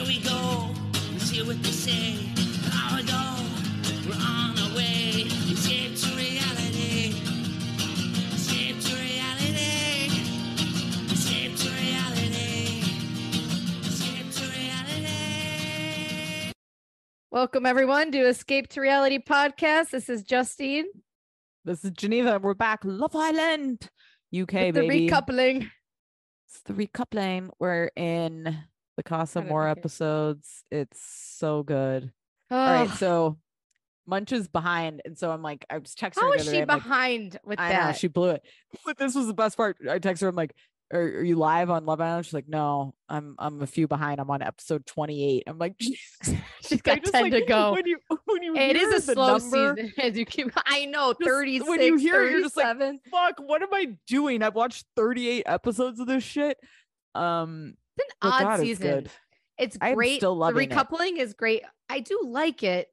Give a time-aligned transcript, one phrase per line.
[0.00, 0.70] Here we go.
[1.12, 2.14] Let's hear what they say.
[2.70, 3.36] Now we go.
[4.08, 5.28] We're on our way.
[5.52, 7.20] Escape to reality.
[8.32, 10.08] Escape to reality.
[11.12, 12.80] Escape to reality.
[13.82, 16.52] Escape to reality.
[17.30, 19.90] Welcome everyone to Escape to Reality podcast.
[19.90, 20.86] This is Justine
[21.66, 22.38] This is Geneva.
[22.38, 22.80] We're back.
[22.84, 23.90] Love Island,
[24.34, 25.10] UK, with the baby.
[25.10, 25.70] recoupling.
[26.48, 27.50] it's the recoupling.
[27.58, 28.64] We're in
[29.02, 29.80] the Casa Amor like it.
[29.80, 30.64] episodes.
[30.70, 31.00] It's
[31.38, 32.12] so good.
[32.50, 33.38] All right, so
[34.06, 36.62] Munch is behind, and so I'm like, I was texting her how is she day,
[36.62, 37.86] I'm like, behind with I that?
[37.86, 38.42] know she blew it.
[38.84, 39.78] But this was the best part.
[39.88, 40.28] I text her.
[40.28, 40.54] I'm like,
[40.92, 42.26] are, are you live on Love Island?
[42.26, 44.20] She's like, no, I'm I'm a few behind.
[44.20, 45.44] I'm on episode 28.
[45.46, 47.72] I'm like, She's got 10 like, to go.
[47.72, 50.50] When you when you It is a slow number, season as you keep.
[50.66, 53.00] I know, Just 36, when you hear it, you're just like, 37.
[53.10, 54.42] fuck, what am I doing?
[54.42, 56.58] I've watched 38 episodes of this shit.
[57.14, 59.08] Um, an but odd God, it's season.
[59.58, 60.18] It's I'm great.
[60.18, 60.74] still the loving it.
[60.74, 61.62] recoupling is great.
[61.88, 62.88] I do like it.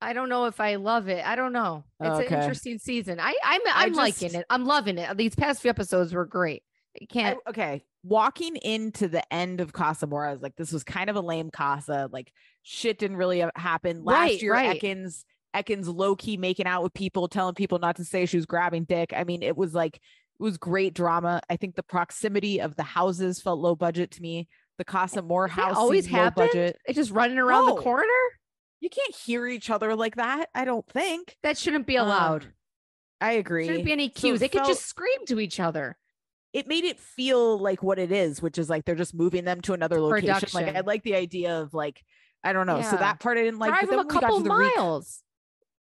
[0.00, 1.24] I don't know if I love it.
[1.26, 1.84] I don't know.
[2.00, 2.34] It's Okay.
[2.34, 3.18] an interesting season.
[3.20, 4.46] I I'm I'm liking just- it.
[4.50, 5.16] I'm loving it.
[5.16, 6.62] These past few episodes were great.
[7.00, 7.38] You can't.
[7.48, 7.82] okay.
[8.04, 11.20] Walking into the end of Casa Amor, I was like, this was kind of a
[11.20, 12.08] lame Casa.
[12.12, 12.30] Like,
[12.62, 14.04] shit didn't really happen.
[14.04, 14.80] Last Right, year, right.
[14.80, 15.24] Ekins,
[15.56, 18.84] Ekins low key making out with people, telling people not to say she was grabbing
[18.84, 19.12] dick.
[19.16, 20.00] I mean, it was like,
[20.38, 21.40] it was great drama.
[21.48, 24.48] I think the proximity of the houses felt low budget to me.
[24.78, 26.50] The Casa Amor That house always happened.
[26.52, 26.78] budget.
[26.86, 27.74] It's just running around No.
[27.76, 28.04] the corner.
[28.80, 30.50] You can't hear each other like that.
[30.54, 31.36] I don't think.
[31.42, 32.44] That shouldn't be allowed.
[32.44, 32.52] Um,
[33.20, 33.66] I agree.
[33.66, 34.36] Shouldn't be any cues.
[34.36, 35.96] it they could just scream to each other.
[36.52, 39.60] it made it feel like what it is, which is like they're just moving them
[39.62, 40.48] to another location.
[40.52, 42.02] Like I like the idea of like
[42.42, 42.82] I don't know.
[42.82, 43.70] So that part I didn't like.
[43.70, 45.22] Drive them a couple the miles.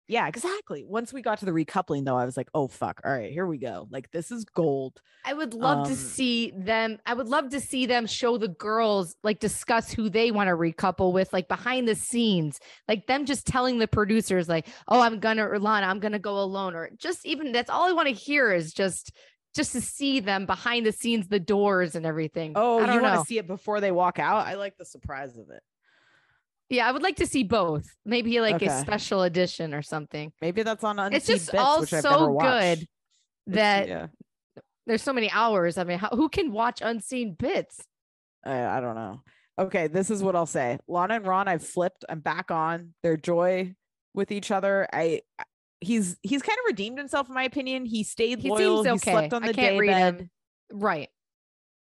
[0.07, 0.83] Yeah, exactly.
[0.83, 3.45] Once we got to the recoupling, though, I was like, oh fuck, all right, here
[3.47, 3.87] we go.
[3.89, 5.01] Like this is gold.
[5.25, 6.99] I would love to Um, see them.
[7.05, 10.55] I would love to see them show the girls like discuss who they want to
[10.55, 15.19] recouple with, like behind the scenes, like them just telling the producers, like, "Oh, I'm
[15.19, 18.13] gonna or Lana, I'm gonna go alone," or just even that's all I want to
[18.13, 19.11] hear is just
[19.55, 22.53] just to see them behind the scenes, the doors and everything.
[22.55, 24.47] Oh, I you want to see it before they walk out?
[24.47, 25.61] I like the surprise of it.
[26.69, 27.85] Yeah, I would like to see both.
[28.05, 30.31] Maybe like a special edition or something.
[30.41, 32.87] Maybe that's on Unseen it's just Bits, all which I've never so good
[33.47, 34.07] that yeah,
[34.87, 35.77] there's so many hours.
[35.77, 37.79] I mean, how, who can watch unseen bits?
[38.45, 39.21] I, I don't know.
[39.59, 40.79] Okay, this is what I'll say.
[40.87, 42.05] Lana and Ron, I've flipped.
[42.09, 43.75] I'm back on their joy
[44.13, 44.87] with each other.
[44.91, 45.43] I I-
[45.81, 47.85] he's he's kind of redeemed himself in my opinion.
[47.85, 48.83] He stayed He loyal.
[48.83, 49.11] seems okay.
[49.11, 50.19] He slept on I the can't day read bed.
[50.21, 50.29] him.
[50.71, 51.09] Right.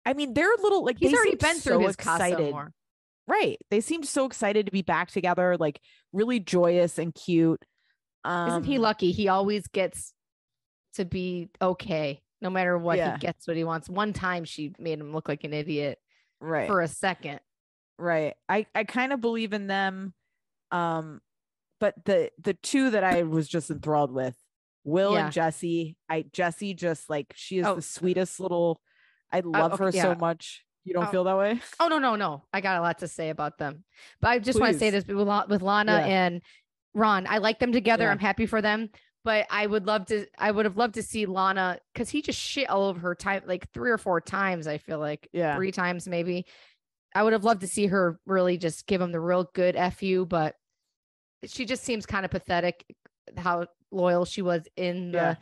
[0.06, 2.54] I mean, they're a little like He's already been through so his excited.
[3.28, 3.59] Right.
[3.71, 5.81] They seemed so excited to be back together, like
[6.12, 7.62] really joyous and cute.
[8.25, 9.12] Um, Isn't he lucky?
[9.12, 10.15] He always gets
[10.94, 12.97] to be okay, no matter what.
[12.97, 13.12] Yeah.
[13.12, 13.89] He gets what he wants.
[13.89, 15.99] One time she made him look like an idiot
[16.41, 16.66] Right.
[16.69, 17.41] for a second.
[17.99, 18.34] right.
[18.49, 20.15] I I kind of believe in them.
[20.71, 21.21] Um,
[21.81, 24.37] but the the two that I was just enthralled with,
[24.84, 25.25] Will Yeah.
[25.27, 25.97] and Jessie.
[26.09, 27.75] I Jessie just like she is Oh.
[27.77, 28.81] the sweetest little.
[29.31, 30.65] I love okay, her so much.
[30.88, 31.10] You don't Oh.
[31.10, 31.60] feel that way?
[31.81, 32.43] Oh no, no, no!
[32.53, 33.84] I got a lot to say about them,
[34.21, 35.16] but I just want to say this with,
[35.49, 36.06] with Lana Yeah.
[36.06, 36.43] and
[36.94, 37.26] Ron.
[37.28, 38.04] I like them together.
[38.04, 38.10] Yeah.
[38.10, 38.91] I'm happy for them,
[39.25, 40.27] but I would love to.
[40.38, 43.43] I would have loved to see Lana because he just shit all over her time,
[43.47, 44.66] like three or four times.
[44.66, 45.54] I feel like Yeah.
[45.56, 46.47] three times maybe.
[47.15, 50.27] I would have loved to see her really just give him the real good fu,
[50.27, 50.56] but
[51.47, 52.84] she just seems kind of pathetic.
[53.37, 55.34] How loyal she was in the Yeah.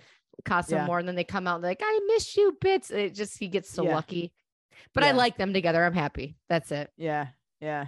[0.44, 0.86] Casa Yeah.
[0.86, 3.70] more, and then they come out like, "I miss you, bits." It just he gets
[3.70, 4.32] so lucky.
[4.94, 5.84] But I like them together.
[5.84, 6.36] I'm happy.
[6.48, 6.90] That's it.
[6.96, 7.28] Yeah.
[7.60, 7.86] Yeah.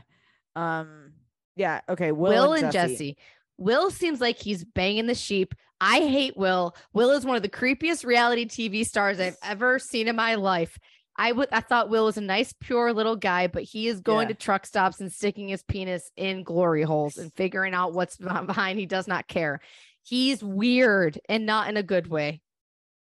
[0.57, 1.13] Um.
[1.57, 1.81] Yeah.
[1.89, 2.13] Okay.
[2.13, 3.17] Will, Will, and Jessie.
[3.59, 5.55] Will seems like he's banging the sheep.
[5.81, 6.75] I hate Will.
[6.93, 10.79] Will is one of the creepiest reality TV stars I've ever seen in my life.
[11.21, 14.29] I would I thought Will was a nice, pure little guy, but he is going
[14.29, 14.35] Yeah.
[14.35, 18.79] to truck stops and sticking his penis in glory holes and figuring out what's behind.
[18.79, 19.61] He does not care.
[20.05, 22.41] He's weird and not in a good way.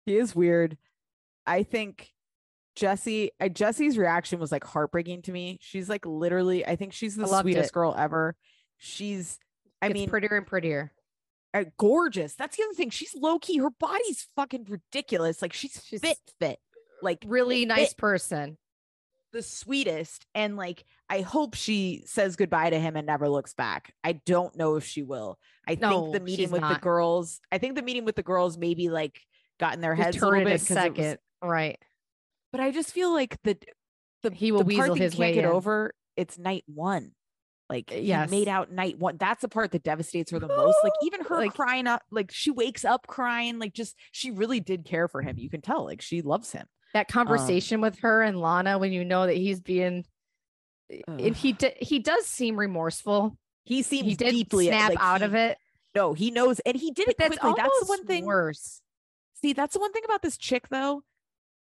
[0.07, 0.77] He is weird.
[1.45, 2.09] I think
[2.75, 5.57] Jessie, uh, Jessie's reaction was like heartbreaking to me.
[5.61, 7.73] She's like literally, I think she's the sweetest it.
[7.73, 8.35] girl ever.
[8.77, 9.37] She's,
[9.81, 10.91] I mean, prettier and prettier.
[11.53, 12.33] uh, gorgeous.
[12.35, 12.89] That's the other thing.
[12.89, 13.57] She's low key.
[13.57, 15.41] Her body's fucking ridiculous.
[15.41, 16.59] Like she's, She's fit, fit,
[17.01, 18.57] like Really nice person.
[19.33, 20.25] the sweetest.
[20.33, 23.93] And like, I hope she says goodbye to him and never looks back.
[24.03, 25.37] I don't know if she will.
[25.67, 28.57] I No, think the meeting with the girls, I think the meeting with the girls
[28.57, 29.19] maybe like
[29.59, 30.47] got in their heads a little bit.
[30.47, 31.17] a it was- second.
[31.43, 31.77] Right.
[32.51, 33.57] But I just feel like the
[34.23, 35.51] the He will the part weasel his can't way get in.
[35.51, 35.93] over.
[36.15, 37.11] It's night one.
[37.69, 39.17] Like uh, he made out night one.
[39.17, 40.75] That's the part that devastates her the most.
[40.83, 43.59] Like even her Like- crying up, like she wakes up crying.
[43.59, 45.37] Like just she really did care for him.
[45.37, 45.85] You can tell.
[45.85, 46.67] Like she loves him.
[46.93, 50.03] that um, conversation with her and Lana when you know that he's being
[50.91, 53.37] eh, and he d- he does seem remorseful.
[53.63, 55.57] he seems He did deeply snap like, out of it.
[55.95, 57.61] No, he knows, and he did But it that's quickly.
[57.63, 58.25] That's the one thing.
[58.25, 58.81] worse.
[59.41, 61.03] See, that's the one thing about this chick though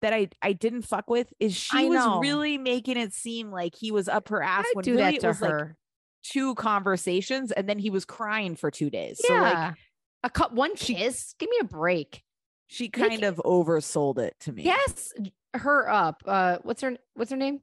[0.03, 3.91] that I I didn't fuck with is she was really making it seem like he
[3.91, 5.77] was up her ass I when do really that to was like her.
[6.23, 9.21] two conversations, and then he was crying for two days.
[9.25, 9.75] So yeah, like
[10.25, 11.35] a cup, one she- kiss.
[11.39, 12.23] Give me a break.
[12.67, 14.63] she kind of oversold it to me.
[14.65, 15.13] Yes,
[15.55, 16.23] her up.
[16.27, 17.61] Uh, what's her What's her name?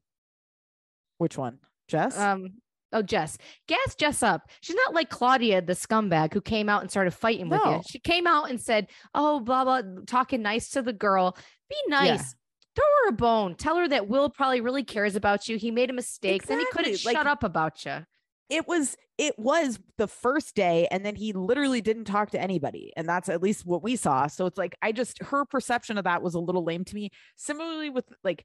[1.18, 1.60] Which one?
[1.88, 2.18] Jess?
[2.18, 2.54] Um.
[2.94, 3.38] Oh, Jess.
[3.68, 4.50] Gas Jess up.
[4.62, 7.82] She's not like Claudia, the scumbag who came out and started fighting with you.
[7.90, 11.38] She came out and said, "Oh, blah blah," talking nice to the girl.
[11.70, 12.16] Be Yeah.
[12.16, 12.36] nice.
[12.76, 13.56] Throw her a bone.
[13.56, 15.58] Tell her that Will probably really cares about you.
[15.58, 16.46] He made a mistake.
[16.46, 18.06] Then he couldn't Exactly, shut up about you.
[18.50, 22.92] it was it was the first day and then he literally didn't talk to anybody
[22.98, 26.06] and that's at least what we saw so it's like i just her perception of
[26.06, 28.44] that was a little lame to me similarly with like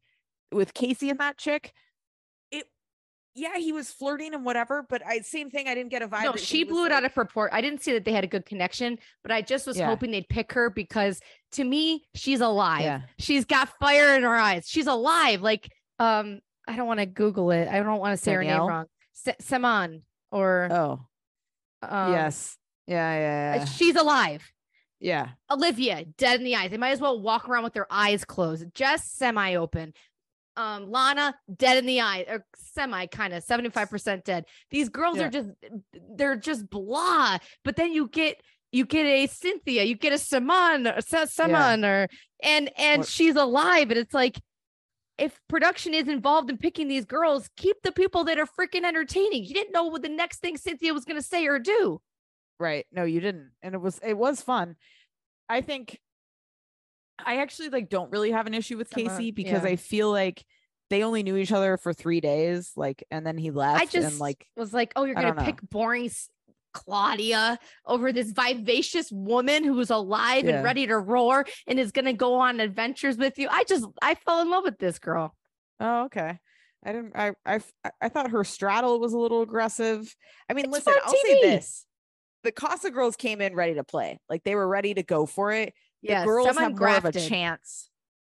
[0.53, 1.73] with casey and that chick
[3.37, 6.25] yeah he was flirting and whatever but i same thing i didn't get a vibe
[6.25, 7.55] No, she blew it out like- of proportion.
[7.57, 9.87] I didn't see that they had a good connection, but I just was Yeah.
[9.87, 11.21] hoping they'd pick her because
[11.53, 12.81] to me, she's alive.
[12.83, 13.01] Yeah.
[13.19, 14.67] She's got fire in her eyes.
[14.69, 15.43] She's alive.
[15.43, 17.69] Like, um, I don't want to Google it.
[17.69, 18.87] I don't want to say her name wrong.
[19.13, 20.03] Se- Seman
[20.33, 21.07] or oh
[21.83, 22.57] um, yes
[22.87, 24.43] yeah yeah yeah she's alive.
[24.99, 26.71] yeah Olivia, dead in the eyes.
[26.71, 28.65] They might as well walk around with their eyes closed.
[28.75, 29.93] just semi open.
[30.57, 34.45] Um, Lana, dead in the eye, or semi kind of 75% dead.
[34.71, 35.27] These girls Yeah.
[35.27, 35.51] are just
[36.17, 37.39] they're just blah.
[37.65, 38.41] But then you get
[38.73, 42.09] you get a Cynthia, you get a Saman or Sa- Saman or
[42.43, 43.91] and and What- she's alive.
[43.91, 44.41] And it's like
[45.19, 49.45] if production is involved in picking these girls, keep the people that are freaking entertaining.
[49.45, 52.01] You didn't know what the next thing Cynthia was gonna say or do.
[52.59, 52.87] Right.
[52.93, 53.51] No, you didn't.
[53.63, 54.77] And it was it was fun.
[55.49, 56.01] I think
[57.25, 59.71] I actually like don't really have an issue with Casey because yeah.
[59.71, 60.45] I feel like
[60.91, 63.81] they only knew each other for three days, like, and then he left.
[63.81, 65.43] I just and like, was like, oh, you're gonna know.
[65.43, 66.11] pick boring
[66.73, 70.57] Claudia over this vivacious woman who's alive Yeah.
[70.57, 73.49] and ready to roar and is gonna go on adventures with you.
[73.51, 75.35] I just I fell in love with this girl.
[75.81, 76.39] oh, okay.
[76.85, 77.13] I didn't.
[77.17, 77.61] I I
[78.01, 80.15] I thought her straddle was a little aggressive.
[80.49, 81.85] I mean, It's listen, I'll say this:
[82.45, 85.51] the Casa girls came in ready to play, like they were ready to go for
[85.53, 85.75] it.
[86.03, 87.91] The Yeah, girls have more of a chance.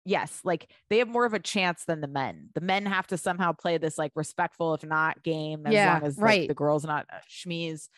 [0.07, 2.49] Yes, like they have more of a chance than the men.
[2.55, 6.05] The men have to somehow play this like respectful, if not game, as Yeah, long
[6.05, 6.49] as like, right.
[6.49, 7.89] the girls not uh, schmees.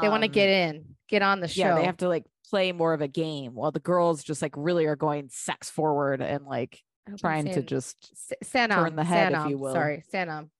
[0.00, 1.60] They want to Um, get in, get on the show.
[1.62, 4.52] Yeah, they have to like play more of a game, while the girls just like
[4.54, 8.14] really are going sex forward and like I hope I'm trying to just
[8.44, 9.72] Sanam, turn the head, if you will.
[9.72, 10.50] Sorry, Sanam.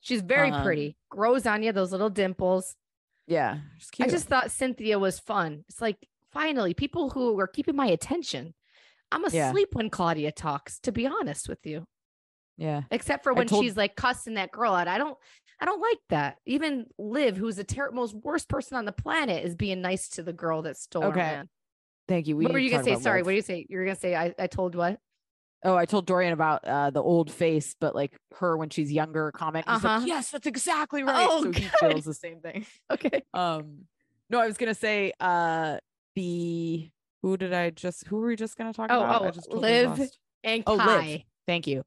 [0.00, 0.96] She's very Um, pretty.
[1.08, 2.76] Grows on you, those little dimples.
[3.26, 3.58] yeah.
[4.00, 5.64] I just thought Cynthia was fun.
[5.68, 5.96] It's like
[6.32, 8.54] finally people who are keeping my attention.
[9.12, 9.48] I'm Yeah.
[9.50, 11.86] asleep when Claudia talks, to be honest with you.
[12.56, 12.82] yeah.
[12.90, 14.86] except for when told- she's like cussing that girl out.
[14.88, 15.16] I don't
[15.62, 16.38] I don't like that.
[16.46, 20.22] Even Liv, who's the ter- most worst person on the planet, is being nice to
[20.22, 21.20] the girl that stole Okay.
[21.20, 21.48] her man.
[22.08, 22.36] Thank you.
[22.36, 22.96] We what were you gonna say?
[22.96, 23.26] Sorry, Liv.
[23.26, 23.66] what do you say?
[23.68, 24.98] You're gonna say I, I told what?
[25.62, 29.30] Oh, I told Dorian about uh the old face, but like her when she's younger
[29.32, 29.66] comment.
[29.68, 29.98] He's Uh-huh.
[29.98, 31.26] like, yes, that's exactly right.
[31.28, 32.64] Oh, so he feels the same thing.
[32.90, 33.22] Okay.
[33.34, 33.86] Um,
[34.30, 35.78] no, I was gonna say uh
[36.14, 36.90] the
[37.22, 39.22] who did I just who were we just gonna talk Oh, about?
[39.22, 39.98] I oh, just totally Liv.
[39.98, 40.18] lost.
[40.44, 40.86] And Oh, Liv.
[40.86, 41.24] Kai.
[41.46, 41.84] Thank you.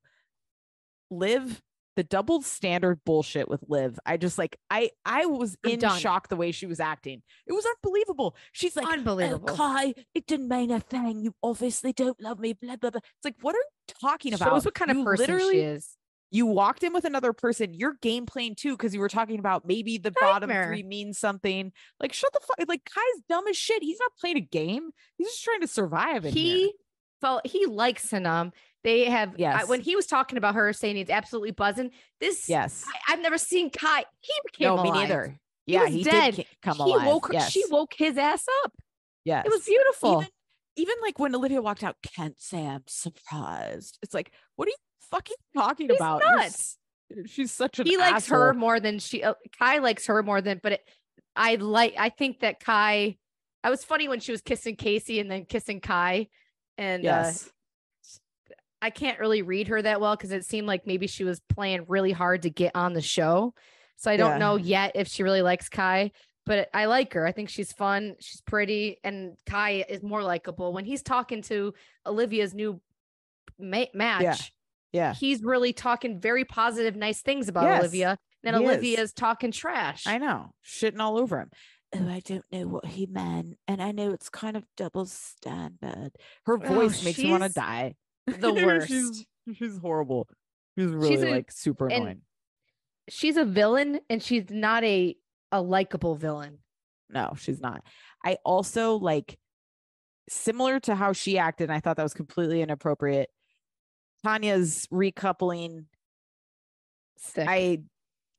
[1.09, 1.61] Liv,
[1.95, 3.99] the double standard bullshit with Liv.
[4.05, 5.99] I just like I I was I'm in done.
[5.99, 7.21] shock the way she was acting.
[7.45, 8.35] It was unbelievable.
[8.51, 9.49] She's like, oh, Unbelievable.
[9.51, 11.21] Oh, Kai, it didn't mean a thing.
[11.21, 12.53] You obviously don't love me.
[12.53, 12.99] Blah blah blah.
[13.03, 14.49] It's like, what are you talking about?
[14.49, 15.97] Shows what kind of You person literally, she is.
[16.33, 17.75] You walked in with another person.
[17.75, 20.65] You're game playing too because you were talking about maybe the bottom Nightmare.
[20.67, 21.71] three means something.
[21.99, 22.67] Like, shut the fuck.
[22.67, 23.83] Like, Kai's dumb as shit.
[23.83, 24.89] He's not playing a game.
[25.17, 26.25] He's just trying to survive.
[26.25, 26.55] In here.
[26.55, 26.73] He
[27.21, 28.51] felt he likes Sanam.
[28.83, 31.91] They have I- when he was talking about her saying he's absolutely buzzing.
[32.19, 32.83] This yes.
[33.07, 34.03] I, have never seen Kai.
[34.19, 35.07] He became No, me alive.
[35.07, 35.39] neither.
[35.67, 36.35] He Yeah, was he, dead.
[36.35, 37.05] did come he alive.
[37.07, 37.51] woke her, yes.
[37.51, 38.73] she woke his ass up.
[39.23, 39.45] Yes.
[39.45, 40.13] It was beautiful.
[40.17, 40.27] Even,
[40.77, 43.99] even like when Olivia walked out, can't say I'm surprised.
[44.01, 44.75] It's like, what are you
[45.13, 46.21] fucking talking He's about?
[46.21, 46.77] You're nuts.
[47.27, 50.59] She's such an he likes her more than she uh, Kai likes her more than
[50.63, 50.81] but it,
[51.35, 53.17] I like I think that Kai
[53.63, 56.27] I was funny when she was kissing Casey and then kissing Kai
[56.77, 57.49] and uh Yes.
[58.81, 61.85] I can't really read her that well because it seemed like maybe she was playing
[61.87, 63.53] really hard to get on the show.
[63.95, 64.37] So I don't Yeah.
[64.39, 66.11] know yet if she really likes Kai,
[66.45, 67.25] but I like her.
[67.25, 70.73] I think she's fun, she's pretty, and Kai is more likable.
[70.73, 71.73] When he's talking to
[72.05, 72.81] Olivia's new
[73.57, 74.35] ma- match, yeah.
[75.19, 78.17] He's really talking very positive, nice things about Yes, Olivia.
[78.43, 78.69] And he is.
[78.69, 80.05] Olivia's talking trash.
[80.05, 80.51] I know.
[80.65, 81.49] Shitting all over him.
[81.95, 83.57] Oh, I don't know what he meant.
[83.67, 86.11] And I know it's kind of double standard.
[86.45, 87.95] Her Oh, voice makes me want to die.
[88.27, 88.87] the worst.
[88.87, 90.27] she's, she's horrible.
[90.77, 92.21] She's really She's a- like super annoying.
[93.09, 95.15] she's a villain and she's not a
[95.51, 96.57] a likable villain.
[97.09, 97.83] No, she's not.
[98.25, 99.37] I also like
[100.29, 103.29] similar to how she acted, and I thought that was completely inappropriate.
[104.23, 105.85] Tanya's recoupling
[107.17, 107.45] Sick.
[107.47, 107.83] I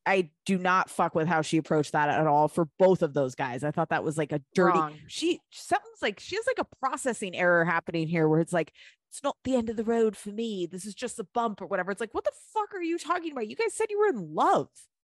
[0.06, 3.34] I do not fuck with how she approached that at all for both of those
[3.34, 3.64] guys.
[3.64, 4.98] I thought that was like a dirty Wrong.
[5.06, 8.72] she something's like she has like a processing error happening here where it's like
[9.10, 10.66] it's not the end of the road for me.
[10.70, 11.90] This is just a bump or whatever.
[11.90, 13.48] It's like what the fuck are you talking about?
[13.48, 14.68] You guys said you were in love.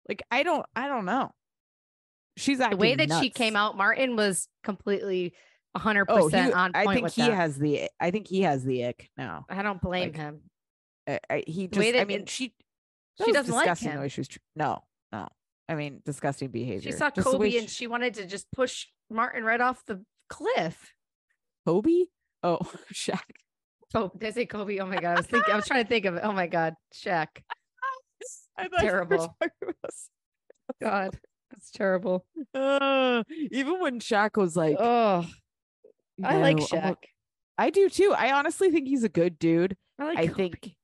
[0.09, 1.31] Like I don't I don't know.
[2.37, 5.35] She's the way that she came out, Martin was completely
[5.77, 7.33] hundred Oh, he, percent on point I think with he that.
[7.33, 9.47] has the I think he has the ick now.
[9.49, 10.43] I don't blame like, him.
[11.07, 12.55] I, I, he way I mean she
[13.25, 14.09] she doesn't like him.
[14.09, 14.83] she was tr- no
[15.13, 15.29] no
[15.69, 16.93] I mean disgusting behavior.
[16.93, 20.05] She saw Just Kobe and she- she wanted to just push Martin right off the
[20.29, 20.95] cliff.
[21.67, 22.05] Kobe
[22.43, 22.59] oh
[22.93, 23.21] Shaq
[23.97, 24.79] Oh, did I say Kobe?
[24.81, 25.53] Oh my god, I was thinking.
[25.53, 26.23] I was trying to think of it.
[26.25, 27.29] Oh my god, Shaq.
[28.59, 29.37] I thought Terrible.
[30.83, 31.17] God,
[31.51, 32.25] that's terrible.
[32.53, 35.25] Uh, even when Shaq was like, Oh,
[36.25, 36.97] I like "No, I'm Shaq.
[37.57, 38.13] I do too.
[38.17, 39.77] I honestly think he's a good dude.
[39.99, 40.19] I like.
[40.19, 40.75] I think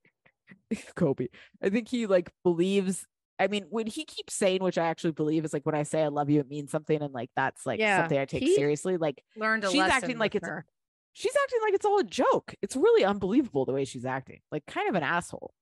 [0.96, 1.28] Kobe.
[1.62, 3.06] I think he like believes.
[3.38, 6.02] I mean, when he keeps saying, which I actually believe is like when I say
[6.02, 8.54] I love you, it means something, and like that's like Yeah, something I take he-
[8.54, 8.96] seriously.
[8.98, 10.66] Like learned she's acting like it's- her.
[11.14, 12.54] she's acting like it's all a joke.
[12.62, 14.40] It's really unbelievable the way she's acting.
[14.52, 15.54] Like kind of an asshole.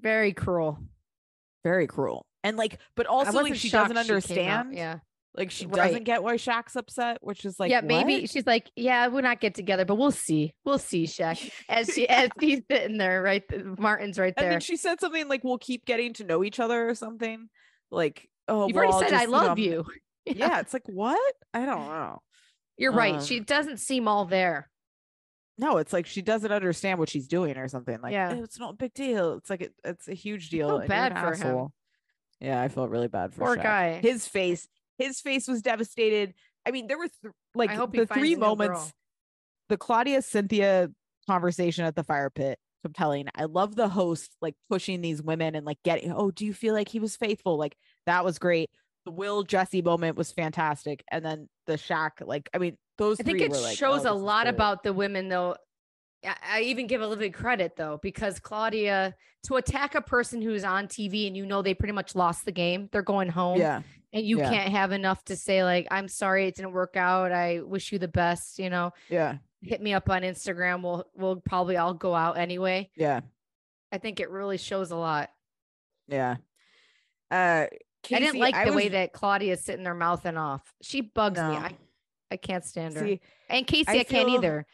[0.00, 0.78] very cruel.
[1.64, 2.26] Very cruel.
[2.44, 4.74] And like, but also like she doesn't she understand.
[4.74, 4.98] Yeah,
[5.38, 5.86] Like she Right.
[5.86, 7.80] doesn't get why Shaq's upset, which is like yeah.
[7.80, 8.30] Maybe what?
[8.30, 10.52] she's like, yeah, we'll not get together, but we'll see.
[10.64, 11.50] We'll see, Shaq.
[11.68, 13.44] As she as he's sitting there, right?
[13.78, 14.46] Martin's right there.
[14.46, 17.48] And then she said something like, "We'll keep getting to know each other" or something.
[17.90, 19.86] Like, oh, You've well, already said I just, you know, love you.
[20.26, 21.34] Yeah, it's like what?
[21.54, 22.18] I don't know.
[22.76, 23.22] You're right.
[23.22, 24.68] She doesn't seem all there.
[25.56, 27.98] No, it's like she doesn't understand what she's doing or something.
[28.02, 28.32] Like, Yeah.
[28.32, 29.34] "Eh, it's not a big deal.
[29.38, 30.80] It's like it, it's a huge deal.
[30.86, 31.68] bad for him.
[32.40, 33.62] Yeah, I felt really bad for Poor Shaq.
[33.62, 34.00] guy.
[34.02, 34.68] His face,
[34.98, 36.34] his face was devastated.
[36.66, 38.92] I mean, there were th- like the three moments.
[39.68, 40.90] The Claudia Cynthia
[41.26, 43.26] conversation at the fire pit compelling.
[43.34, 46.74] I love the host like pushing these women and like getting, oh, do you feel
[46.74, 47.58] like he was faithful?
[47.58, 47.76] Like
[48.06, 48.70] that was great.
[49.04, 51.02] The Will Jessie moment was fantastic.
[51.10, 54.14] And then the Shaq, like, I mean, those I think it like, shows oh, a
[54.14, 54.54] lot great.
[54.54, 55.56] about the women, though.
[56.24, 59.14] I, I even give a little bit credit though, because Claudia
[59.44, 62.52] to attack a person who's on TV and you know they pretty much lost the
[62.52, 63.82] game, they're going home, Yeah.
[64.12, 64.50] And you yeah.
[64.50, 67.32] can't have enough to say like, "I'm sorry, it didn't work out.
[67.32, 69.38] I wish you the best." You know, Yeah.
[69.62, 70.82] hit me up on Instagram.
[70.82, 72.90] We'll we'll probably all go out anyway.
[72.96, 73.20] Yeah.
[73.92, 75.30] I think it really shows a lot.
[76.08, 76.36] Yeah.
[77.30, 77.68] Uh, I
[78.02, 80.62] didn't Casey, like the way was- that Claudia's sitting there mouthing off.
[80.82, 81.44] She bugs me.
[81.44, 81.76] I,
[82.30, 83.00] I can't stand her.
[83.00, 84.66] See, and Casey, I, I can't feel- either.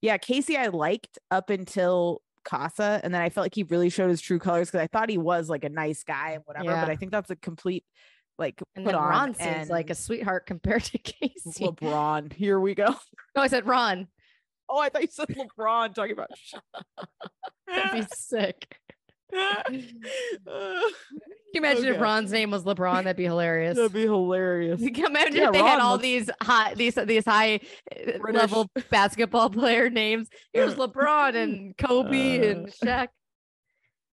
[0.00, 4.08] yeah, Casey, I liked up until Casa, and then I felt like he really showed
[4.08, 6.66] his true colors because I thought he was like a nice guy and whatever.
[6.66, 6.84] Yeah.
[6.84, 7.84] But I think that's a complete
[8.40, 9.08] like And put then on.
[9.10, 11.64] Ron seems like a sweetheart compared to Casey.
[11.66, 12.32] LeBron.
[12.32, 12.86] Here we go.
[13.36, 14.08] No, I said Ron.
[14.68, 16.30] Oh, I thought you said LeBron talking about.
[17.68, 18.76] That'd be sick.
[19.32, 19.72] Can
[21.54, 21.98] you imagine if Okay.
[22.00, 23.04] Ron's name was LeBron?
[23.04, 23.76] That'd be hilarious.
[23.76, 24.78] That'd be hilarious.
[24.78, 27.60] Can You can imagine Yeah, if they had all looks- these high these these high
[27.96, 30.28] uh, level basketball player names.
[30.52, 32.50] Here's LeBron and Kobe Uh.
[32.50, 33.08] and Shaq.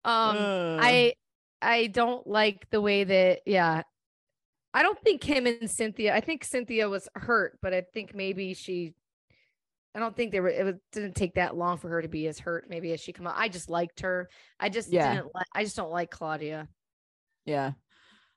[0.05, 1.15] Um, Uh, I
[1.61, 3.83] I don't like the way that yeah.
[4.75, 6.15] I don't think him and Cynthia.
[6.15, 8.95] I think Cynthia was hurt, but I think maybe she.
[9.95, 10.49] I don't think they were.
[10.49, 12.65] It was, didn't take that long for her to be as hurt.
[12.71, 14.31] Maybe as she come out, I just liked her.
[14.59, 15.15] I just Yeah.
[15.15, 15.35] didn't.
[15.35, 16.69] Like, I just don't like Claudia.
[17.45, 17.73] yeah.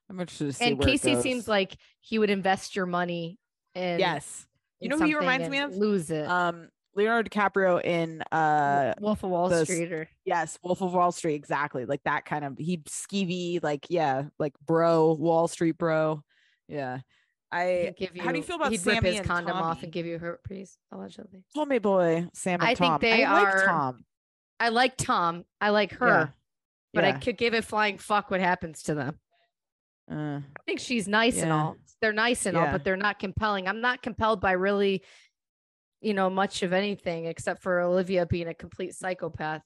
[0.08, 3.38] I'm interested to see and Casey seems like he would invest your money
[3.74, 3.98] in.
[3.98, 4.46] yes.
[4.78, 5.74] You know who he reminds me of?
[5.74, 6.28] Lose it.
[6.28, 11.12] Um, Leonardo DiCaprio in uh Wolf of Wall the Street or Yes, Wolf of Wall
[11.12, 11.84] Street, exactly.
[11.84, 16.22] Like that kind of he skeevy, like yeah, like bro, Wall Street bro.
[16.68, 17.00] Yeah.
[17.52, 18.22] I he'd give you.
[18.22, 20.76] how do you feel about he'd rip his and condom off and give you herpes
[20.90, 21.44] allegedly.
[21.54, 24.04] Tommy boy, Sam and I think they I like are- Tom.
[24.58, 25.44] I like Tom.
[25.60, 26.26] I like her, Yeah.
[26.94, 29.20] but I could give a flying fuck what happens to them.
[30.10, 31.76] Uh, I think she's nice and all.
[32.00, 33.68] They're nice and all, but they're not compelling.
[33.68, 35.02] I'm not compelled by really,
[36.06, 39.62] you know, much of anything except for Olivia being a complete psychopath.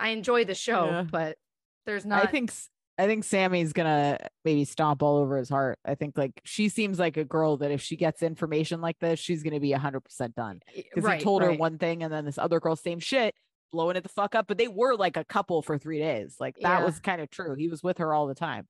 [0.00, 1.02] I enjoy the show, Yeah.
[1.02, 1.38] but
[1.86, 2.24] there's not.
[2.24, 2.52] I think
[2.98, 5.78] I think Samie's gonna maybe stomp all over his heart.
[5.84, 9.20] I think like she seems like a girl that if she gets information like this,
[9.20, 10.58] she's gonna be hundred percent done.
[10.74, 13.32] Because right, he told her one thing and then this other girl, same shit,
[13.70, 14.48] blowing it the fuck up.
[14.48, 16.36] But they were like a couple for three days.
[16.40, 16.84] Like that Yeah.
[16.84, 17.54] was kind of true.
[17.54, 18.66] He was with her all the time.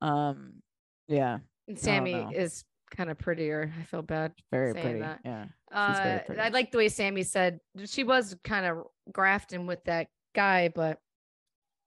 [0.00, 0.62] Um,
[1.08, 3.72] yeah, And Samie is kind of prettier.
[3.78, 4.32] I feel bad.
[4.50, 5.00] very pretty.
[5.00, 5.20] that.
[5.24, 6.40] Yeah, Uh, pretty.
[6.40, 10.98] I like the way Samie said she was kind of grafting with that guy, but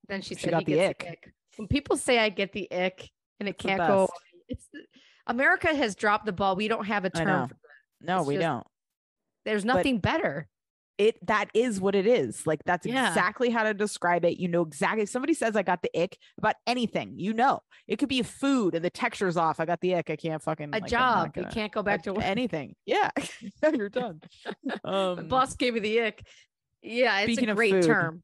[0.09, 0.99] then she She said got he the gets ick.
[0.99, 1.33] the ick.
[1.57, 3.09] when people say I get the ick
[3.39, 4.09] and it can't go,
[4.49, 4.67] it's
[5.27, 6.55] America has dropped the ball.
[6.55, 7.47] We don't have a term.
[7.49, 7.55] For,
[8.01, 8.67] No, It's we just- don't.
[9.45, 10.47] there's But- nothing better.
[10.97, 12.47] It that is what it is.
[12.47, 13.09] Like that's Yeah.
[13.09, 14.37] exactly how to describe it.
[14.39, 15.03] You know exactly.
[15.03, 17.59] If somebody says I got the ick about anything, you know.
[17.87, 19.59] It could be food and the texture's off.
[19.59, 20.09] I got the ick.
[20.09, 21.33] I can't fucking A like, job.
[21.35, 22.23] You gonna- can't go back to work.
[22.23, 22.75] anything.
[22.85, 23.09] Yeah.
[23.73, 24.21] You're done.
[24.83, 26.25] Um, boss gave me the ick.
[26.81, 28.23] Yeah, it's a great food, term.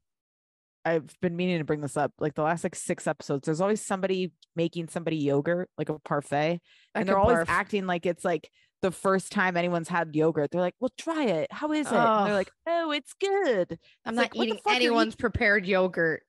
[0.84, 2.12] I've been meaning to bring this up.
[2.18, 6.60] Like the last like six episodes, there's always somebody making somebody yogurt, like a parfait.
[6.94, 8.50] And they're always acting like it's like
[8.82, 10.50] the first time anyone's had yogurt.
[10.50, 11.52] They're like, "Well, try it.
[11.52, 14.66] How is it?" And they're like, "Oh, it's good." I'm it's not like, eating fuck
[14.66, 16.22] are you anyone's prepared yogurt.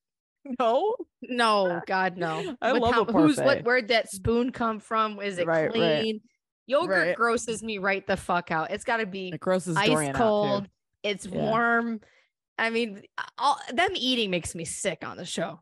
[0.60, 2.55] No, No, God, no.
[2.62, 3.63] I What love a com- who's what?
[3.63, 5.19] Where'd that spoon come from?
[5.22, 5.72] Is it Right, right.
[6.01, 6.22] clean?
[6.67, 7.15] Yogurt Right.
[7.15, 8.69] grosses me right the fuck out.
[8.72, 10.67] It's got to be it grosses ice Dorian out, cold.
[11.01, 11.41] It's Yeah.
[11.43, 12.01] warm.
[12.57, 13.03] I mean,
[13.38, 15.62] all, them eating makes me sick on the show.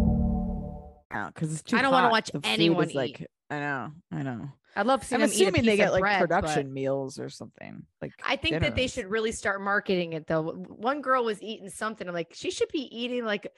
[1.33, 1.77] Because it's too.
[1.77, 3.27] I don't wanna watch The anyone is like.
[3.49, 3.91] I know.
[4.11, 4.49] I know.
[4.75, 7.19] I'd love to I'm them eat a assuming they get like bread, but production meals
[7.19, 7.83] or something.
[8.01, 10.43] Like I think that they should really start marketing it though.
[10.53, 12.07] One girl was eating something.
[12.07, 13.51] I'm like, she should be eating like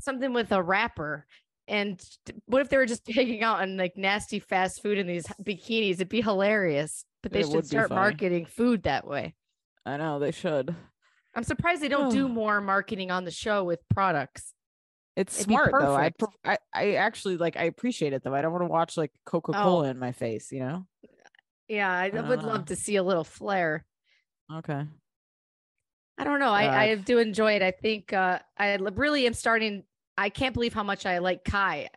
[0.00, 1.26] something with a wrapper.
[1.68, 2.00] And
[2.46, 5.94] what if they were just picking out on like nasty fast food in these bikinis?
[5.94, 7.04] It'd be hilarious.
[7.22, 9.34] But they It should start marketing food that way.
[9.84, 10.74] I know they should.
[11.34, 14.54] I'm surprised they don't do more marketing on the show with products.
[15.16, 15.94] It's It'd smart though.
[15.94, 18.34] I, pref- I I actually like I appreciate it though.
[18.34, 20.52] I don't want to watch like Coca Cola in my face.
[20.52, 20.86] You know.
[21.68, 22.48] Yeah, I, don't would know.
[22.48, 23.84] love to see a little flair.
[24.52, 24.84] Okay.
[26.18, 26.50] I don't know.
[26.50, 27.62] I, I do enjoy it.
[27.62, 29.82] I think uh, I really am starting.
[30.16, 31.88] I can't believe how much I like Kai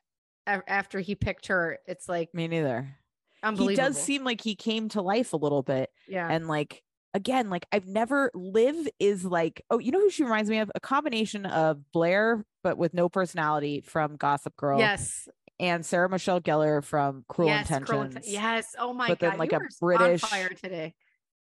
[0.47, 1.77] after he picked her.
[1.85, 2.97] It's like Me neither.
[3.43, 3.69] unbelievable.
[3.69, 6.27] He does seem like he came to life a little bit, yeah.
[6.29, 6.81] and like
[7.13, 10.71] again, like I've never live is like oh you know who she reminds me of
[10.75, 14.79] a combination of Blair but with no personality from Gossip Girl.
[14.79, 15.27] yes.
[15.61, 17.69] And Sarah Michelle Gellar from Cruel yes.
[17.69, 18.13] Intentions.
[18.13, 18.75] Cruel yes.
[18.79, 19.39] Oh my but then, god.
[19.39, 20.93] like, you a British- fire today.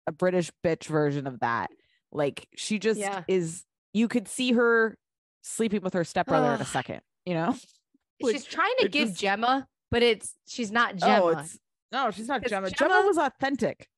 [0.07, 1.71] a British bitch version of that.
[2.13, 3.23] Like she just Yeah.
[3.27, 4.99] is you could see her
[5.43, 7.57] sleeping with her stepbrother in a second, you know?
[8.21, 11.23] like, she's trying to give just- Gemma, but it's she's not oh, Gemma.
[11.25, 11.59] Oh, it's
[11.91, 12.71] no, she's not Gemma.
[12.71, 13.89] Gemma, Gemma- was authentic,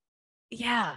[0.50, 0.96] yeah.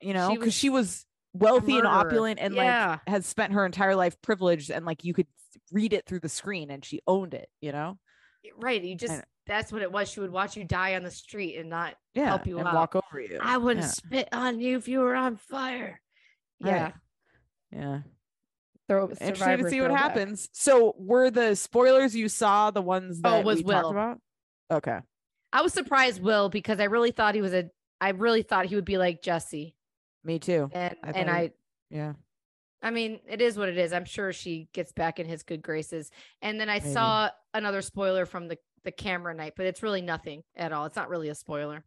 [0.00, 2.90] you know, because she was wealthy and opulent and Yeah.
[2.90, 5.26] like has spent her entire life privileged and like you could
[5.72, 7.98] read it through the screen and she owned it, you know?
[8.56, 8.82] Right.
[8.82, 10.08] You just that's what it was.
[10.10, 12.26] She would watch you die on the street and not Yeah.
[12.26, 12.74] Help you and out.
[12.74, 13.38] walk over you.
[13.42, 13.90] I wouldn't Yeah.
[13.90, 16.00] spit on you if you were on fire.
[16.60, 16.82] Yeah.
[16.84, 16.94] Right.
[17.72, 18.00] Yeah.
[18.88, 20.02] Throw Interesting to Survivor see what throwback.
[20.02, 20.48] happens.
[20.52, 23.90] So were the spoilers you saw the ones Oh, that was we talked Will.
[23.90, 24.20] about?
[24.70, 24.98] Okay.
[25.52, 27.70] I was surprised, Will, because I really thought he was a.
[28.00, 29.76] I really thought he would be like Jessie,
[30.24, 30.68] Me too.
[30.72, 31.50] and I and he- I.
[31.90, 32.12] Yeah.
[32.82, 33.92] I mean, it is what it is.
[33.92, 36.10] I'm sure she gets back in his good graces.
[36.40, 36.92] And then I Maybe.
[36.92, 40.86] saw another spoiler from the the camera night, but it's really nothing at all.
[40.86, 41.84] It's not really a spoiler.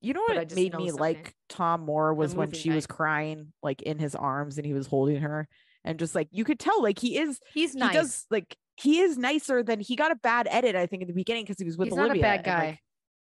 [0.00, 0.96] You know but I what just made me something.
[1.00, 4.88] like Tom Moore was when she was crying like in his arms and he was
[4.88, 5.46] holding her
[5.84, 7.92] and just like you could tell like he is He's nice.
[7.92, 11.06] he does like he is nicer than he got a bad edit I think in
[11.08, 12.22] the beginning because he was with He's not a Olivia.
[12.22, 12.66] bad and, guy.
[12.70, 12.78] like,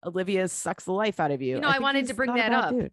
[0.04, 1.60] Olivia sucks the life out of you.
[1.60, 2.70] know, I think wanted to bring that up.
[2.72, 2.90] dude.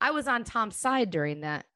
[0.00, 1.66] I was on Tom's side during that.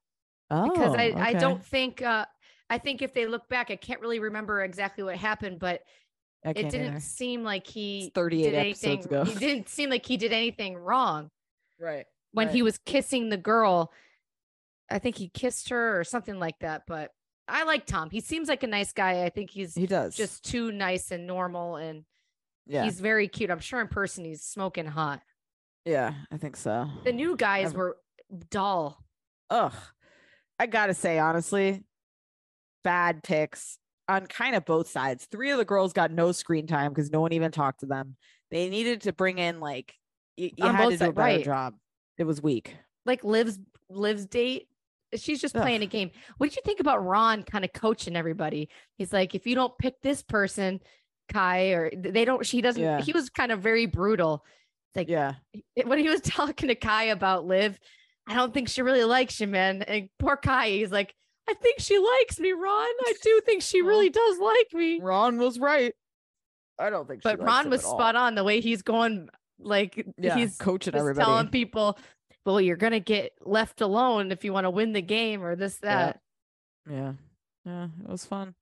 [0.51, 2.25] Oh, because I, I don't think uh
[2.69, 5.81] I think if they look back, I can't really remember exactly what happened, but
[6.43, 6.99] it didn't either.
[6.99, 9.05] seem like he 38 did episodes anything.
[9.05, 9.23] ago.
[9.25, 11.31] He didn't seem like he did anything wrong
[11.79, 12.05] Right.
[12.31, 13.91] when he was kissing the girl.
[14.89, 16.83] I think he kissed her or something like that.
[16.87, 17.11] But
[17.47, 18.09] I like Tom.
[18.09, 19.23] He seems like a nice guy.
[19.25, 20.15] I think he's He does.
[20.15, 22.05] just too nice and normal, and
[22.67, 22.83] yeah.
[22.85, 23.49] he's very cute.
[23.51, 25.21] I'm sure in person he's smoking hot.
[25.85, 26.87] yeah, I think so.
[27.03, 27.97] The new guys I've- were
[28.51, 29.03] dull.
[29.49, 29.73] ugh,
[30.59, 31.83] I gotta say honestly,
[32.83, 35.25] bad picks on kind of both sides.
[35.31, 38.17] Three of the girls got no screen time because no one even talked to them.
[38.51, 39.93] They needed to bring in like
[40.35, 41.45] you, you had to do a better right.
[41.45, 41.75] job.
[42.17, 42.75] It was weak.
[43.05, 44.67] like Liv's Liv's date.
[45.15, 46.11] She's just playing a game.
[46.37, 48.69] What did you think about Ron kind of coaching everybody?
[48.99, 50.81] He's like, if you don't pick this person,
[51.29, 52.81] Kai, or they don't, she doesn't.
[52.81, 53.01] Yeah.
[53.01, 54.45] He was kind of very brutal.
[54.89, 55.33] It's like Yeah,
[55.85, 57.79] when he was talking to Kai about Liv,
[58.29, 59.81] I don't think she really likes you, man.
[59.81, 61.13] And poor Kai, he's like,
[61.49, 62.61] I think she likes me, Ron.
[62.61, 64.99] I do think she really does like me.
[65.01, 65.93] Ron was right.
[66.79, 67.23] I don't think.
[67.23, 69.29] She But Ron was spot on the way he's going.
[69.61, 71.25] Like Yeah, he's coaching everybody.
[71.25, 71.97] telling people,
[72.45, 75.77] "Well, you're gonna get left alone if you want to win the game or this
[75.79, 76.21] that."
[76.89, 77.13] Yeah,
[77.65, 78.55] yeah, it was fun.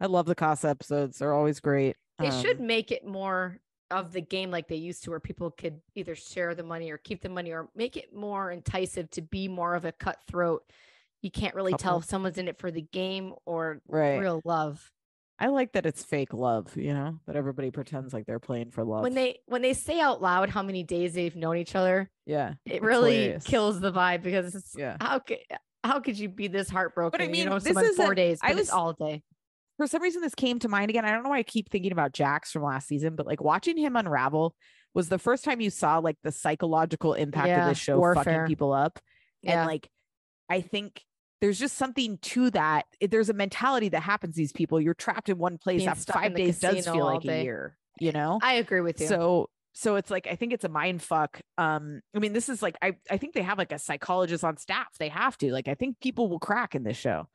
[0.00, 1.96] I love the Casa episodes; they're always great.
[2.18, 3.58] They should Um, make it more
[3.92, 6.98] of the game like they used to, where people could either share the money or
[6.98, 10.62] keep the money, or make it more enticing to be more of a cutthroat.
[11.22, 11.98] You can't really tell uh-huh.
[12.00, 14.18] if someone's in it for the game or right.
[14.18, 14.90] real love.
[15.38, 16.76] I like that it's fake love.
[16.76, 19.02] You know that everybody pretends like they're playing for love.
[19.02, 22.54] When they when they say out loud how many days they've known each other, yeah,
[22.64, 23.44] it really hilarious.
[23.44, 24.96] kills the vibe because it's Yeah.
[25.00, 25.38] how could
[25.82, 27.20] how could you be this heartbroken?
[27.22, 29.24] you mean, know, this someone four isn't- days, I but it's was- all day.
[29.82, 31.04] For some reason this came to mind again.
[31.04, 33.76] I don't know why I keep thinking about Jax from last season, but like watching
[33.76, 34.54] him unravel
[34.94, 38.22] was the first time you saw like the psychological impact Yeah, of this show warfare.
[38.22, 39.00] fucking people up.
[39.42, 39.58] Yeah.
[39.62, 39.88] And like
[40.48, 41.02] I think
[41.40, 42.84] there's just something to that.
[43.00, 44.80] There's a mentality that happens to these people.
[44.80, 45.78] You're trapped in one place.
[45.78, 48.38] Being in five days does feel like a year, you know?
[48.40, 49.08] I agree with you.
[49.08, 51.40] So so it's like I think it's a mind fuck.
[51.58, 54.58] Um, I mean, this is like I I think they have like a psychologist on
[54.58, 54.96] staff.
[55.00, 55.50] They have to.
[55.50, 57.26] Like I think people will crack in this show.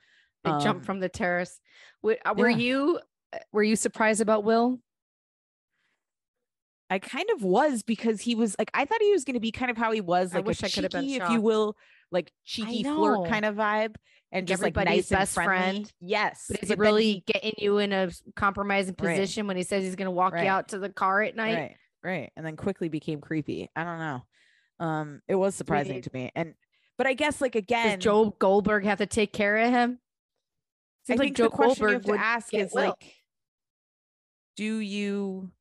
[0.61, 1.59] Jump Um, from the terrace.
[2.01, 2.57] Were, uh, were yeah.
[2.57, 2.99] you
[3.33, 4.79] uh, were you surprised about Will?
[6.89, 9.51] I kind of was because he was like I thought he was going to be
[9.51, 11.29] kind of how he was, I like wish a I could have been cheeky, if
[11.29, 11.75] you will,
[12.11, 13.95] like cheeky flirt kind of vibe,
[14.31, 15.55] and Like just like everybody's nice and best friendly.
[15.73, 15.93] friend.
[15.99, 19.17] Yes, But is he then really getting you in a compromising Right.
[19.17, 20.45] position when he says he's going to walk Right.
[20.45, 21.55] you out to the car at night?
[21.55, 23.69] right, right, and then quickly became creepy.
[23.75, 24.21] I don't know.
[24.79, 26.53] Um, it was surprising to me, and
[26.97, 29.99] but I guess like Does again, Joe Goldberg have to take care of him?
[31.13, 33.15] I like think Joe the question you have to ask is like,
[34.55, 35.51] do you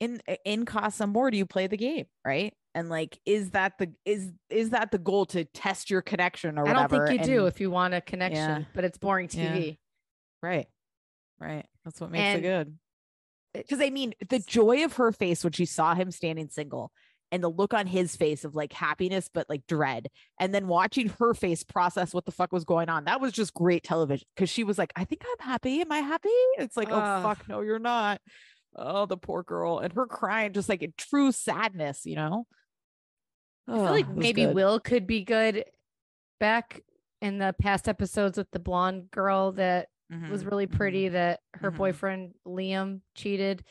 [0.00, 1.30] in in Casa Amor?
[1.30, 2.54] Do you play the game right?
[2.74, 6.66] And like, is that the is is that the goal to test your connection or
[6.66, 9.56] I don't think you do if you want a connection, but it's boring Yeah.
[9.56, 9.78] TV.
[10.42, 10.66] Right.
[11.38, 11.66] Right.
[11.84, 12.78] That's what makes And it good.
[13.54, 16.90] Because I mean, the joy of her face when she saw him standing single
[17.34, 20.06] and the look on his face of like happiness, but like dread.
[20.38, 23.06] And then watching her face process what the fuck was going on.
[23.06, 24.24] That was just great television.
[24.36, 25.80] Cause she was like, I think I'm happy.
[25.80, 26.28] Am I happy?
[26.58, 28.20] It's like, oh fuck, no, you're not.
[28.76, 29.80] Oh, the poor girl.
[29.80, 32.46] And her crying, just like a true sadness, you know?
[33.66, 34.54] I feel like maybe good.
[34.54, 35.64] Will could be good
[36.38, 36.82] back
[37.20, 39.88] in the past episodes with the blonde girl that
[40.30, 40.76] was Mhm, really mhm.
[40.76, 41.76] pretty that her mhm.
[41.78, 43.64] boyfriend Liam cheated.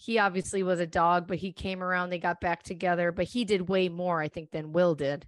[0.00, 3.44] He obviously was a dog, but he came around, they got back together, but he
[3.44, 5.26] did way more, I think, than Will did.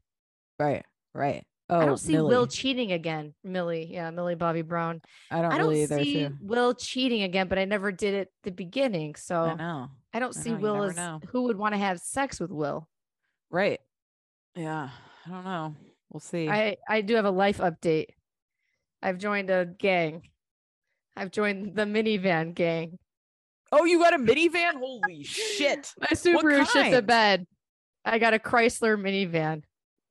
[0.59, 0.85] Right.
[1.13, 1.45] Right.
[1.69, 3.35] Oh, I don't see Will cheating again.
[3.45, 5.01] Millie, yeah, Millie Bobby Brown.
[5.31, 6.37] I don't I don't really either see too.
[6.41, 9.15] Will cheating again, but I never did it the beginning.
[9.15, 9.89] So I know.
[10.13, 11.21] I don't I see know, Will as know.
[11.29, 12.89] who would want to have sex with Will.
[13.51, 13.81] Right.
[14.57, 14.91] Yeah.
[15.27, 15.77] I don't know.
[16.11, 16.49] We'll see.
[16.49, 18.07] I I do have a life update.
[19.01, 20.23] I've joined a gang.
[21.17, 22.99] I've joined the minivan gang.
[23.73, 24.75] Oh, you got a minivan?
[24.79, 25.93] Holy shit.
[26.01, 27.47] My Subaru shit the bed.
[28.05, 29.63] I got a Chrysler minivan.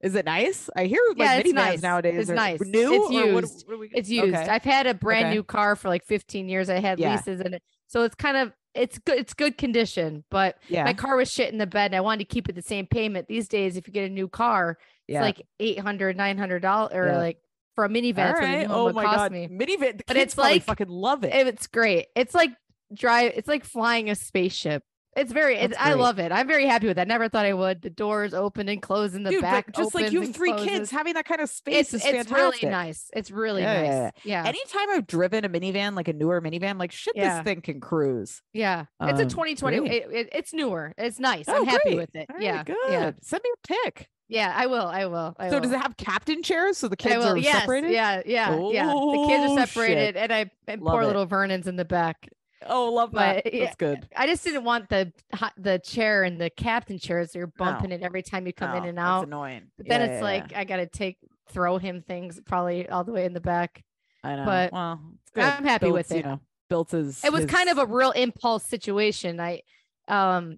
[0.01, 0.69] Is it nice?
[0.75, 1.81] I hear like Yeah, it's minivans nice.
[1.81, 2.61] nowadays It's nice.
[2.61, 2.93] new.
[2.93, 3.67] It's or what- used.
[3.67, 4.33] what we- It's used.
[4.35, 4.47] Okay.
[4.49, 5.35] I've had a brand Okay.
[5.35, 6.69] new car for like 15 years.
[6.69, 7.15] I had Yeah.
[7.15, 7.61] leases in it.
[7.87, 10.83] So it's kind of it's good it's good condition, but yeah.
[10.83, 12.85] my car was shit in the bed and I wanted to keep it the same
[12.85, 13.27] payment.
[13.27, 15.21] These days if you get a new car, it's yeah.
[15.21, 17.39] like 800 900 dollars or like
[17.75, 18.67] for a minivan All right.
[18.69, 19.31] Oh my cost god.
[19.33, 19.47] me.
[19.49, 19.97] Minivan.
[19.97, 21.33] The But it's like- fucking love it.
[21.33, 22.05] It's great.
[22.15, 22.51] It's like
[22.93, 23.33] drive.
[23.35, 24.83] It's like flying a spaceship.
[25.17, 25.57] It's very.
[25.57, 26.31] It's, I love it.
[26.31, 27.07] I'm very happy with that.
[27.07, 27.81] Never thought I would.
[27.81, 29.73] The doors open and close in the Dude, back.
[29.75, 30.67] just like you have three closes.
[30.69, 32.37] kids, having that kind of space It's is it's fantastic.
[32.61, 33.09] really nice.
[33.15, 34.11] It's really Yeah, yeah, nice.
[34.23, 37.37] Yeah, Anytime I've driven a minivan, like a newer minivan, like shit, Yeah.
[37.37, 38.41] this thing can cruise.
[38.53, 38.85] yeah.
[39.01, 39.77] It's a Um, 2020.
[39.89, 40.93] It, it- it's newer.
[40.95, 41.45] It's nice.
[41.49, 41.97] Oh, I'm happy great.
[41.97, 42.27] with it.
[42.31, 42.77] Right, yeah, good.
[42.89, 44.07] yeah, Send me a pic.
[44.29, 44.53] yeah.
[44.55, 44.85] I will.
[44.85, 45.35] I will.
[45.39, 47.91] I so does it have captain chairs so the kids are yes, separated?
[47.91, 48.85] Yeah, yeah, yeah.
[48.85, 49.67] The kids Oh, are shit.
[49.69, 51.07] separated, and I and Love poor it.
[51.07, 52.29] little Vernon's in the back.
[52.67, 53.43] Oh, love that.
[53.43, 54.07] But, yeah, That's good.
[54.15, 57.33] I just didn't want the hot- the chair and the captain chairs.
[57.33, 59.27] You're bumping it every time you come in No, and that's out.
[59.27, 59.63] annoying.
[59.77, 60.55] But then Yeah, it's yeah, like.
[60.55, 61.17] I gotta take
[61.51, 63.81] throw him things probably all the way in the back.
[64.23, 64.45] I know.
[64.45, 65.43] but well, it's good.
[65.45, 66.25] I'm happy with Built's, You it.
[66.25, 67.23] know, built his.
[67.23, 69.39] It was kind of a real impulse situation.
[69.39, 69.61] I
[70.07, 70.57] um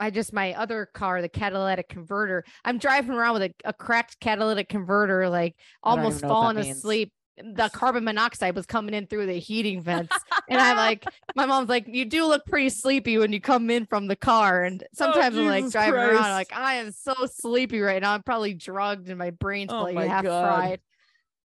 [0.00, 2.44] I just my other car, the catalytic converter.
[2.64, 6.54] I'm driving around with a, a cracked catalytic converter, like almost even know what that
[6.54, 7.12] falling asleep.
[7.54, 10.16] The carbon monoxide was coming in through the heating vents.
[10.48, 11.04] and I'm like,
[11.36, 14.64] my mom's like, you do look pretty sleepy when you come in from the car.
[14.64, 16.30] And sometimes I'm like Oh, Jesus driving around, Christ.
[16.30, 18.12] like, I am so sleepy right now.
[18.14, 20.54] I'm probably drugged and my brain's Oh probably my half God.
[20.56, 20.80] fried.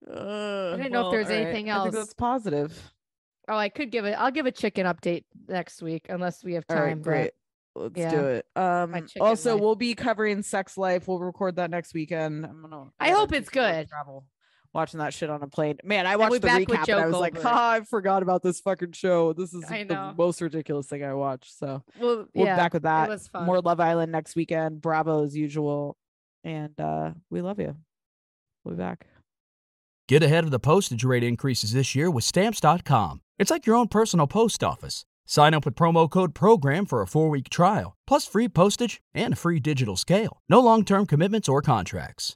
[0.09, 1.95] Uh, didn't know if there's anything I think else.
[1.95, 2.91] that's positive.
[3.47, 4.11] Oh, I could give it.
[4.13, 6.79] I'll give a chicken update next week, unless we have time.
[6.79, 7.31] right, but- great.
[7.75, 8.45] Let's yeah, do it.
[8.57, 9.61] Um, also, life.
[9.61, 11.07] we'll be covering sex life.
[11.07, 12.45] We'll record that next weekend.
[12.45, 12.85] I'm gonna.
[12.99, 13.87] I hope it's good.
[13.87, 14.25] Travel.
[14.73, 15.77] Watching that shit on a plane.
[15.83, 17.51] Man, I watched the back with recap and I was like, Goldberg.
[17.53, 19.33] ha, I forgot about this fucking show.
[19.33, 21.57] This is the most ridiculous thing I watched.
[21.57, 23.09] So Well, we'll yeah, be back with that.
[23.09, 23.45] It was fun.
[23.45, 24.81] More Love Island next weekend.
[24.81, 25.97] Bravo as usual.
[26.43, 27.75] And uh we love you.
[28.63, 29.07] We'll be back.
[30.07, 33.21] Get ahead of the postage rate increases this year with Stamps.com.
[33.37, 35.05] It's like your own personal post office.
[35.27, 39.33] Sign up with promo code PROGRAM for a four week trial, plus free postage and
[39.33, 40.41] a free digital scale.
[40.49, 42.35] No long term commitments or contracts.